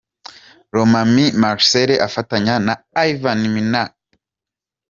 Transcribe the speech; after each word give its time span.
Lomami 0.75 1.25
Marcel 1.41 1.89
afatanya 2.07 2.55
na 2.65 2.73
Ivan 3.11 3.39
Minaert. 3.53 3.93